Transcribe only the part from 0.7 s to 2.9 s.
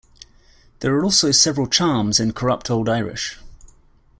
There are also several charms in corrupt Old